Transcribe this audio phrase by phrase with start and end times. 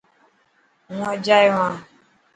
[0.89, 1.73] هو اڄ ايو هان.